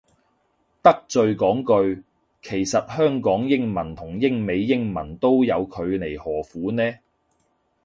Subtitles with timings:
[0.81, 1.61] 得罪講
[1.95, 2.01] 句，
[2.41, 6.81] 其實香港英文都同英美英文都有距離何苦呢